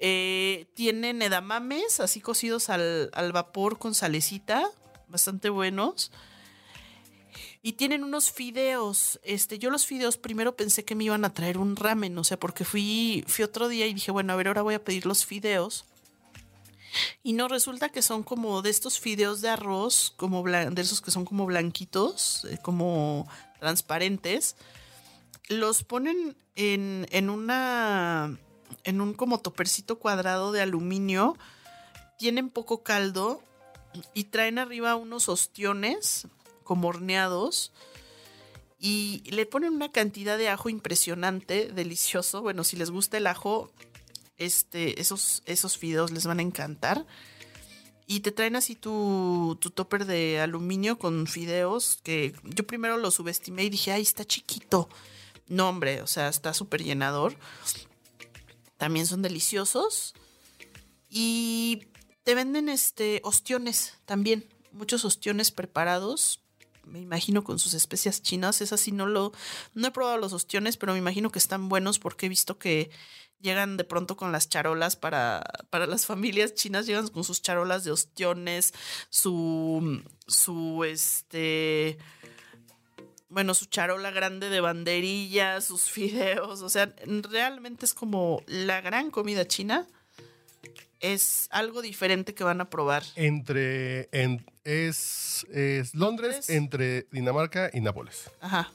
Eh, 0.00 0.70
tienen 0.74 1.22
edamames, 1.22 1.98
así 2.00 2.20
cocidos 2.20 2.68
al, 2.68 3.10
al 3.14 3.32
vapor 3.32 3.78
con 3.78 3.94
salecita, 3.94 4.70
bastante 5.08 5.48
buenos. 5.48 6.12
Y 7.62 7.72
tienen 7.72 8.04
unos 8.04 8.30
fideos. 8.30 9.18
Este, 9.22 9.58
yo 9.58 9.70
los 9.70 9.86
fideos 9.86 10.16
primero 10.16 10.56
pensé 10.56 10.84
que 10.84 10.94
me 10.94 11.04
iban 11.04 11.24
a 11.24 11.32
traer 11.32 11.58
un 11.58 11.76
ramen, 11.76 12.16
o 12.18 12.24
sea, 12.24 12.38
porque 12.38 12.64
fui, 12.64 13.24
fui 13.26 13.44
otro 13.44 13.68
día 13.68 13.86
y 13.86 13.94
dije, 13.94 14.12
bueno, 14.12 14.32
a 14.32 14.36
ver, 14.36 14.48
ahora 14.48 14.62
voy 14.62 14.74
a 14.74 14.84
pedir 14.84 15.06
los 15.06 15.26
fideos. 15.26 15.84
Y 17.22 17.32
no, 17.32 17.48
resulta 17.48 17.88
que 17.90 18.02
son 18.02 18.22
como 18.22 18.62
de 18.62 18.70
estos 18.70 18.98
fideos 18.98 19.40
de 19.40 19.48
arroz, 19.48 20.12
como 20.16 20.42
de 20.44 20.80
esos 20.80 21.00
que 21.00 21.10
son 21.10 21.24
como 21.24 21.46
blanquitos, 21.46 22.44
eh, 22.44 22.58
como 22.62 23.28
transparentes. 23.60 24.56
Los 25.48 25.82
ponen 25.82 26.36
en, 26.54 27.06
en 27.10 27.30
una. 27.30 28.38
en 28.84 29.00
un 29.00 29.14
como 29.14 29.40
topercito 29.40 29.98
cuadrado 29.98 30.52
de 30.52 30.62
aluminio. 30.62 31.36
Tienen 32.18 32.50
poco 32.50 32.82
caldo 32.82 33.42
y 34.14 34.24
traen 34.24 34.58
arriba 34.58 34.96
unos 34.96 35.28
ostiones 35.28 36.26
como 36.68 36.88
horneados. 36.88 37.72
Y 38.78 39.22
le 39.30 39.46
ponen 39.46 39.72
una 39.72 39.90
cantidad 39.90 40.36
de 40.36 40.50
ajo 40.50 40.68
impresionante, 40.68 41.72
delicioso. 41.72 42.42
Bueno, 42.42 42.62
si 42.62 42.76
les 42.76 42.90
gusta 42.90 43.16
el 43.16 43.26
ajo, 43.26 43.72
este, 44.36 45.00
esos, 45.00 45.42
esos 45.46 45.78
fideos 45.78 46.12
les 46.12 46.26
van 46.26 46.40
a 46.40 46.42
encantar. 46.42 47.06
Y 48.06 48.20
te 48.20 48.32
traen 48.32 48.54
así 48.54 48.74
tu, 48.76 49.56
tu 49.60 49.70
topper 49.70 50.04
de 50.04 50.40
aluminio 50.40 50.98
con 50.98 51.26
fideos 51.26 51.98
que 52.02 52.34
yo 52.44 52.66
primero 52.66 52.98
lo 52.98 53.10
subestimé 53.10 53.64
y 53.64 53.70
dije, 53.70 53.92
ay, 53.92 54.02
está 54.02 54.24
chiquito. 54.24 54.88
No, 55.48 55.70
hombre, 55.70 56.02
o 56.02 56.06
sea, 56.06 56.28
está 56.28 56.52
súper 56.52 56.84
llenador. 56.84 57.36
También 58.76 59.06
son 59.06 59.22
deliciosos. 59.22 60.14
Y 61.08 61.88
te 62.22 62.34
venden 62.34 62.68
este 62.68 63.22
ostiones 63.24 63.94
también. 64.04 64.46
Muchos 64.72 65.06
ostiones 65.06 65.50
preparados. 65.50 66.42
Me 66.88 67.00
imagino 67.00 67.44
con 67.44 67.58
sus 67.58 67.74
especias 67.74 68.22
chinas. 68.22 68.60
Es 68.60 68.72
así, 68.72 68.92
no 68.92 69.06
lo. 69.06 69.32
No 69.74 69.88
he 69.88 69.90
probado 69.90 70.18
los 70.18 70.32
ostiones, 70.32 70.76
pero 70.76 70.92
me 70.92 70.98
imagino 70.98 71.30
que 71.30 71.38
están 71.38 71.68
buenos 71.68 71.98
porque 71.98 72.26
he 72.26 72.28
visto 72.28 72.58
que 72.58 72.90
llegan 73.40 73.76
de 73.76 73.84
pronto 73.84 74.16
con 74.16 74.32
las 74.32 74.48
charolas 74.48 74.96
para, 74.96 75.44
para 75.70 75.86
las 75.86 76.06
familias 76.06 76.54
chinas, 76.54 76.86
llegan 76.86 77.08
con 77.08 77.22
sus 77.24 77.40
charolas 77.42 77.84
de 77.84 77.92
ostiones, 77.92 78.74
su, 79.10 80.02
su 80.26 80.82
este, 80.84 81.98
bueno, 83.28 83.54
su 83.54 83.66
charola 83.66 84.10
grande 84.10 84.48
de 84.48 84.60
banderillas, 84.60 85.64
sus 85.64 85.82
fideos, 85.90 86.62
o 86.62 86.68
sea, 86.68 86.92
realmente 87.06 87.84
es 87.84 87.94
como 87.94 88.42
la 88.46 88.80
gran 88.80 89.10
comida 89.10 89.46
china. 89.46 89.86
Es 91.00 91.46
algo 91.52 91.80
diferente 91.80 92.34
que 92.34 92.42
van 92.42 92.60
a 92.60 92.70
probar. 92.70 93.04
Entre. 93.14 94.08
en- 94.10 94.44
es, 94.68 95.46
es 95.50 95.94
Londres, 95.94 96.32
Londres. 96.34 96.50
entre 96.50 97.06
Dinamarca 97.10 97.70
y 97.72 97.80
Nápoles. 97.80 98.30
Ajá. 98.40 98.70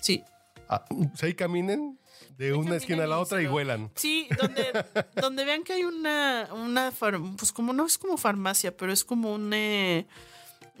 Sí. 0.00 0.24
Ah, 0.68 0.84
pues 0.88 1.22
ahí 1.22 1.34
caminen 1.34 1.98
de 2.36 2.52
una 2.52 2.62
caminen 2.62 2.74
esquina 2.80 3.04
a 3.04 3.06
la 3.06 3.18
otra 3.18 3.40
y 3.40 3.46
vuelan. 3.46 3.90
Sí, 3.94 4.28
donde, 4.38 4.66
donde 5.20 5.44
vean 5.44 5.62
que 5.62 5.74
hay 5.74 5.84
una, 5.84 6.48
una 6.52 6.90
far- 6.90 7.20
pues 7.36 7.52
como 7.52 7.72
no 7.72 7.86
es 7.86 7.96
como 7.98 8.16
farmacia, 8.16 8.76
pero 8.76 8.92
es 8.92 9.04
como 9.04 9.32
un, 9.32 9.52
eh, 9.54 10.06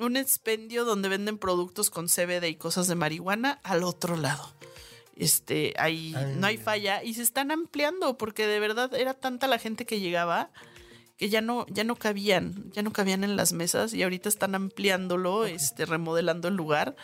un 0.00 0.16
expendio 0.16 0.84
donde 0.84 1.08
venden 1.08 1.38
productos 1.38 1.88
con 1.90 2.08
CBD 2.08 2.44
y 2.48 2.56
cosas 2.56 2.88
de 2.88 2.96
marihuana 2.96 3.60
al 3.62 3.84
otro 3.84 4.16
lado. 4.16 4.52
Este, 5.14 5.72
ahí 5.78 6.14
no 6.36 6.46
hay 6.46 6.58
falla 6.58 7.02
y 7.02 7.14
se 7.14 7.22
están 7.22 7.50
ampliando 7.50 8.18
porque 8.18 8.46
de 8.46 8.60
verdad 8.60 8.92
era 8.94 9.14
tanta 9.14 9.46
la 9.46 9.58
gente 9.58 9.86
que 9.86 9.98
llegaba 10.00 10.50
que 11.16 11.28
ya 11.28 11.40
no, 11.40 11.66
ya 11.68 11.84
no 11.84 11.96
cabían, 11.96 12.70
ya 12.72 12.82
no 12.82 12.92
cabían 12.92 13.24
en 13.24 13.36
las 13.36 13.52
mesas 13.52 13.94
y 13.94 14.02
ahorita 14.02 14.28
están 14.28 14.54
ampliándolo, 14.54 15.46
este, 15.46 15.86
remodelando 15.86 16.48
el 16.48 16.54
lugar. 16.54 16.94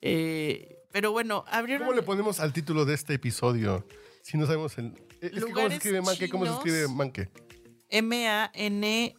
Eh, 0.00 0.78
pero 0.92 1.12
bueno, 1.12 1.44
abrieron. 1.48 1.86
¿Cómo 1.86 1.96
le 1.96 2.02
ponemos 2.02 2.40
al 2.40 2.52
título 2.52 2.84
de 2.84 2.94
este 2.94 3.14
episodio? 3.14 3.86
Si 4.22 4.36
no 4.36 4.46
sabemos 4.46 4.76
el. 4.78 4.94
Es 5.20 5.32
que 5.44 5.52
¿cómo 5.52 5.68
se 5.68 5.74
escribe 5.74 6.02
manque? 6.02 6.28
¿Cómo 6.28 6.46
se 6.46 6.52
escribe 6.52 6.88
manque? 6.88 7.28
M-A-N-Q-U-E, 7.90 9.12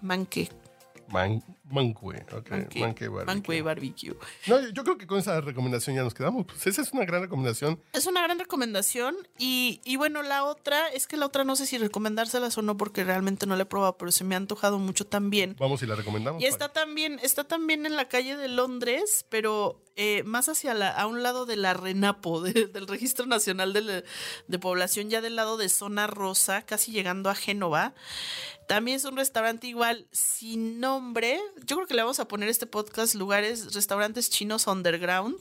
manque. 0.00 0.48
Man, 1.08 1.42
manque. 1.70 2.24
Ok, 2.34 2.50
Manque, 2.50 2.80
manque 2.80 3.08
barbecue. 3.08 3.24
manque 3.26 3.62
barbecue. 3.62 4.16
No, 4.46 4.60
yo, 4.60 4.68
yo 4.70 4.84
creo 4.84 4.98
que 4.98 5.06
con 5.06 5.18
esa 5.18 5.40
recomendación 5.40 5.96
ya 5.96 6.02
nos 6.02 6.14
quedamos. 6.14 6.46
Pues 6.46 6.66
esa 6.66 6.82
es 6.82 6.92
una 6.92 7.04
gran 7.04 7.22
recomendación. 7.22 7.80
Es 7.92 8.06
una 8.06 8.22
gran 8.22 8.38
recomendación. 8.38 9.16
Y, 9.38 9.80
y 9.84 9.96
bueno, 9.96 10.22
la 10.22 10.44
otra, 10.44 10.88
es 10.88 11.06
que 11.06 11.16
la 11.16 11.26
otra 11.26 11.44
no 11.44 11.56
sé 11.56 11.66
si 11.66 11.78
recomendárselas 11.78 12.56
o 12.58 12.62
no, 12.62 12.76
porque 12.76 13.04
realmente 13.04 13.46
no 13.46 13.56
la 13.56 13.62
he 13.62 13.66
probado, 13.66 13.96
pero 13.98 14.12
se 14.12 14.24
me 14.24 14.34
ha 14.34 14.38
antojado 14.38 14.78
mucho 14.78 15.06
también. 15.06 15.56
Vamos 15.58 15.82
y 15.82 15.86
la 15.86 15.94
recomendamos. 15.94 16.42
Y 16.42 16.46
está 16.46 16.68
también, 16.72 17.18
está 17.22 17.44
también 17.44 17.86
en 17.86 17.96
la 17.96 18.08
calle 18.08 18.36
de 18.36 18.48
Londres, 18.48 19.26
pero 19.28 19.82
eh, 19.96 20.22
más 20.24 20.48
hacia 20.48 20.74
la, 20.74 20.90
a 20.90 21.06
un 21.06 21.22
lado 21.22 21.46
de 21.46 21.56
la 21.56 21.74
RENAPO, 21.74 22.42
de- 22.42 22.66
del 22.72 22.86
Registro 22.86 23.26
Nacional 23.26 23.72
de, 23.72 23.80
la- 23.82 24.02
de 24.48 24.58
Población, 24.58 25.10
ya 25.10 25.20
del 25.20 25.36
lado 25.36 25.56
de 25.56 25.68
Zona 25.68 26.06
Rosa, 26.06 26.62
casi 26.62 26.92
llegando 26.92 27.30
a 27.30 27.34
Génova. 27.34 27.94
También 28.68 28.96
es 28.98 29.04
un 29.04 29.16
restaurante 29.16 29.66
igual 29.66 30.06
sin 30.12 30.78
nombre. 30.78 31.40
Yo 31.66 31.76
creo 31.76 31.86
que 31.86 31.94
le 31.94 32.02
vamos 32.02 32.20
a 32.20 32.26
poner 32.28 32.48
este 32.48 32.66
podcast 32.66 33.14
lugares, 33.14 33.74
restaurantes 33.74 34.30
chinos 34.30 34.66
underground, 34.66 35.36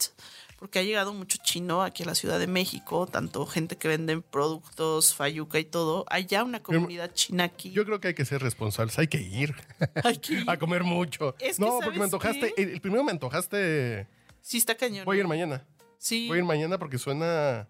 porque 0.58 0.80
ha 0.80 0.84
llegado 0.84 1.14
mucho 1.14 1.38
chino 1.44 1.82
aquí 1.84 2.04
a 2.04 2.06
la 2.06 2.16
Ciudad 2.16 2.40
de 2.40 2.48
México, 2.48 3.08
tanto 3.08 3.46
gente 3.46 3.78
que 3.78 3.88
vende 3.88 4.20
productos, 4.22 5.14
fayuca 5.16 5.60
y 5.60 5.66
todo. 5.66 6.06
Hay 6.10 6.26
ya 6.26 6.44
una 6.44 6.62
comunidad 6.62 7.14
china 7.14 7.46
aquí. 7.46 7.72
Yo 7.72 7.86
creo 7.86 8.00
que 8.00 8.10
hay 8.10 8.14
que 8.14 8.26
ser 8.26 8.42
responsables. 8.42 8.98
Hay 9.00 9.08
que 9.08 9.22
ir 9.22 9.56
Hay 10.04 10.18
que 10.18 10.34
ir. 10.34 10.50
a 10.50 10.58
comer 10.58 10.84
mucho. 10.84 11.36
Es 11.40 11.60
no, 11.60 11.68
¿sabes 11.68 11.84
porque 11.86 12.00
me 12.00 12.06
antojaste. 12.06 12.54
El, 12.62 12.70
el 12.72 12.82
primero 12.82 13.04
me 13.04 13.12
antojaste. 13.12 14.08
Sí, 14.42 14.58
está 14.58 14.76
cañón. 14.76 15.06
Voy 15.06 15.18
a 15.18 15.20
ir 15.22 15.28
mañana. 15.28 15.66
Sí. 15.98 16.28
Voy 16.28 16.38
a 16.38 16.40
ir 16.40 16.46
mañana 16.46 16.78
porque 16.78 16.98
suena, 16.98 17.68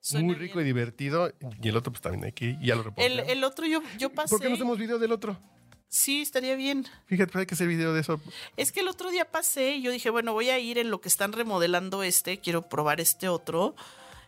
Suena 0.00 0.26
muy 0.26 0.34
rico 0.34 0.54
bien. 0.58 0.66
y 0.66 0.70
divertido. 0.70 1.32
Y 1.62 1.68
el 1.68 1.76
otro, 1.76 1.92
pues 1.92 2.00
también 2.02 2.24
hay 2.24 2.32
que 2.32 2.46
ir. 2.46 2.58
Ya 2.60 2.74
lo 2.74 2.82
reporté. 2.82 3.06
El, 3.06 3.20
el 3.20 3.44
otro 3.44 3.66
yo, 3.66 3.80
yo 3.98 4.10
pasé. 4.10 4.30
¿Por 4.30 4.40
qué 4.40 4.48
no 4.48 4.54
hacemos 4.54 4.78
video 4.78 4.98
del 4.98 5.12
otro? 5.12 5.38
Sí, 5.92 6.22
estaría 6.22 6.56
bien. 6.56 6.86
Fíjate, 7.04 7.38
hay 7.38 7.44
que 7.44 7.54
hacer 7.54 7.68
video 7.68 7.92
de 7.92 8.00
eso. 8.00 8.18
Es 8.56 8.72
que 8.72 8.80
el 8.80 8.88
otro 8.88 9.10
día 9.10 9.30
pasé 9.30 9.72
y 9.72 9.82
yo 9.82 9.90
dije, 9.90 10.08
bueno, 10.08 10.32
voy 10.32 10.48
a 10.48 10.58
ir 10.58 10.78
en 10.78 10.90
lo 10.90 11.02
que 11.02 11.08
están 11.10 11.34
remodelando 11.34 12.02
este, 12.02 12.40
quiero 12.40 12.66
probar 12.66 12.98
este 12.98 13.28
otro. 13.28 13.74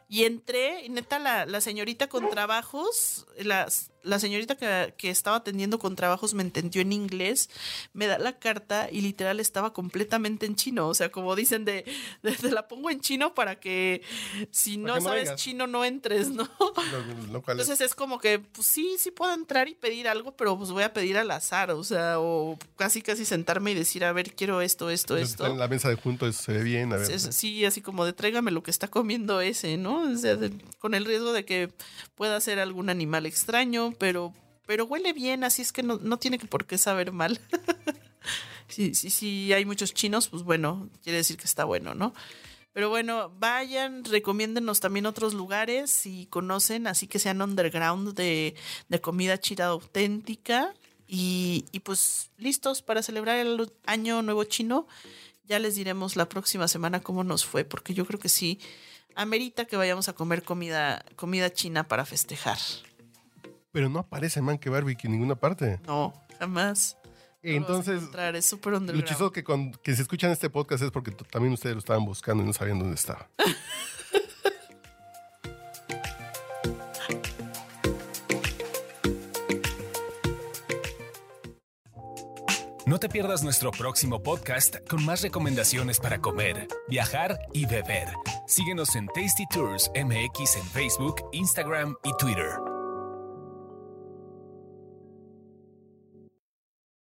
Y 0.06 0.24
entré, 0.24 0.84
y 0.84 0.90
neta, 0.90 1.18
la, 1.18 1.46
la 1.46 1.62
señorita 1.62 2.06
con 2.10 2.28
trabajos, 2.28 3.26
la, 3.38 3.66
la 4.04 4.18
señorita 4.18 4.56
que, 4.56 4.94
que 4.96 5.10
estaba 5.10 5.38
atendiendo 5.38 5.78
con 5.78 5.96
trabajos 5.96 6.34
me 6.34 6.42
entendió 6.42 6.82
en 6.82 6.92
inglés, 6.92 7.50
me 7.92 8.06
da 8.06 8.18
la 8.18 8.38
carta 8.38 8.88
y 8.92 9.00
literal 9.00 9.40
estaba 9.40 9.72
completamente 9.72 10.46
en 10.46 10.54
chino. 10.56 10.88
O 10.88 10.94
sea, 10.94 11.10
como 11.10 11.34
dicen, 11.34 11.64
de, 11.64 11.84
de- 12.22 12.32
te 12.32 12.50
la 12.52 12.68
pongo 12.68 12.90
en 12.90 13.00
chino 13.00 13.34
para 13.34 13.58
que 13.58 14.02
si 14.50 14.76
no 14.76 14.94
que 14.94 15.00
sabes 15.00 15.34
chino 15.36 15.66
no 15.66 15.84
entres, 15.84 16.28
¿no? 16.30 16.48
Lo, 16.60 17.32
lo 17.32 17.42
cual 17.42 17.58
es- 17.58 17.64
Entonces 17.68 17.80
es 17.86 17.94
como 17.94 18.18
que, 18.18 18.38
pues 18.38 18.66
sí, 18.66 18.96
sí 18.98 19.10
puedo 19.10 19.32
entrar 19.34 19.68
y 19.68 19.74
pedir 19.74 20.06
algo, 20.08 20.36
pero 20.36 20.56
pues 20.58 20.70
voy 20.70 20.82
a 20.82 20.92
pedir 20.92 21.16
al 21.16 21.30
azar, 21.30 21.70
o 21.70 21.82
sea, 21.82 22.20
o 22.20 22.58
casi 22.76 23.00
casi 23.02 23.24
sentarme 23.24 23.70
y 23.72 23.74
decir, 23.74 24.04
a 24.04 24.12
ver, 24.12 24.34
quiero 24.34 24.60
esto, 24.60 24.90
esto, 24.90 25.16
en 25.16 25.22
esto. 25.24 25.54
la 25.56 25.68
mesa 25.68 25.88
de 25.88 25.94
juntos, 25.96 26.36
se 26.36 26.52
ve 26.52 26.62
bien. 26.62 26.92
A 26.92 26.96
ver. 26.96 27.10
Es- 27.10 27.28
sí, 27.34 27.64
así 27.64 27.80
como 27.80 28.04
de 28.04 28.12
tráigame 28.12 28.50
lo 28.50 28.62
que 28.62 28.70
está 28.70 28.88
comiendo 28.88 29.40
ese, 29.40 29.76
¿no? 29.78 30.00
O 30.02 30.16
sea, 30.16 30.36
de- 30.36 30.52
con 30.78 30.94
el 30.94 31.04
riesgo 31.06 31.32
de 31.32 31.44
que 31.44 31.70
pueda 32.16 32.38
ser 32.40 32.58
algún 32.58 32.90
animal 32.90 33.24
extraño, 33.26 33.93
pero, 33.98 34.32
pero 34.66 34.84
huele 34.84 35.12
bien, 35.12 35.44
así 35.44 35.62
es 35.62 35.72
que 35.72 35.82
no, 35.82 35.98
no 35.98 36.18
tiene 36.18 36.38
por 36.38 36.66
qué 36.66 36.78
saber 36.78 37.12
mal. 37.12 37.40
Si 38.66 38.94
sí, 38.94 39.10
sí, 39.10 39.52
hay 39.52 39.66
muchos 39.66 39.92
chinos, 39.92 40.28
pues 40.28 40.42
bueno, 40.42 40.88
quiere 41.02 41.18
decir 41.18 41.36
que 41.36 41.44
está 41.44 41.64
bueno, 41.64 41.94
¿no? 41.94 42.14
Pero 42.72 42.88
bueno, 42.88 43.30
vayan, 43.38 44.04
recomiéndenos 44.04 44.80
también 44.80 45.06
otros 45.06 45.32
lugares 45.32 45.90
si 45.90 46.26
conocen, 46.26 46.88
así 46.88 47.06
que 47.06 47.20
sean 47.20 47.40
underground 47.40 48.14
de, 48.14 48.56
de 48.88 49.00
comida 49.00 49.38
china 49.38 49.66
auténtica. 49.66 50.74
Y, 51.06 51.66
y 51.70 51.80
pues 51.80 52.30
listos 52.38 52.82
para 52.82 53.02
celebrar 53.02 53.38
el 53.38 53.70
año 53.86 54.22
nuevo 54.22 54.42
chino. 54.44 54.88
Ya 55.46 55.58
les 55.58 55.76
diremos 55.76 56.16
la 56.16 56.28
próxima 56.28 56.66
semana 56.66 57.00
cómo 57.00 57.22
nos 57.22 57.44
fue, 57.44 57.64
porque 57.64 57.94
yo 57.94 58.06
creo 58.06 58.18
que 58.18 58.30
sí, 58.30 58.58
amerita 59.14 59.66
que 59.66 59.76
vayamos 59.76 60.08
a 60.08 60.14
comer 60.14 60.42
comida, 60.42 61.04
comida 61.14 61.52
china 61.52 61.86
para 61.86 62.04
festejar. 62.04 62.58
Pero 63.74 63.88
no 63.88 63.98
aparece 63.98 64.40
Manque 64.40 64.70
Barbecue 64.70 65.08
en 65.08 65.12
ninguna 65.14 65.34
parte. 65.34 65.80
No, 65.84 66.12
jamás. 66.38 66.96
Entonces, 67.42 68.04
es 68.34 68.46
súper 68.46 68.80
lo 68.80 69.00
chistoso 69.00 69.32
que, 69.32 69.42
con, 69.42 69.72
que 69.72 69.96
se 69.96 70.02
escuchan 70.02 70.30
este 70.30 70.48
podcast 70.48 70.84
es 70.84 70.92
porque 70.92 71.10
también 71.10 71.52
ustedes 71.52 71.74
lo 71.74 71.80
estaban 71.80 72.04
buscando 72.04 72.44
y 72.44 72.46
no 72.46 72.52
sabían 72.52 72.78
dónde 72.78 72.94
estaba. 72.94 73.28
No 82.86 82.98
te 82.98 83.08
pierdas 83.08 83.42
nuestro 83.42 83.72
próximo 83.72 84.22
podcast 84.22 84.76
con 84.88 85.04
más 85.04 85.22
recomendaciones 85.22 85.98
para 85.98 86.20
comer, 86.20 86.68
viajar 86.88 87.40
y 87.52 87.66
beber. 87.66 88.06
Síguenos 88.46 88.94
en 88.94 89.08
Tasty 89.08 89.46
Tours 89.50 89.90
MX 89.96 90.56
en 90.56 90.66
Facebook, 90.66 91.16
Instagram 91.32 91.96
y 92.04 92.16
Twitter. 92.18 92.73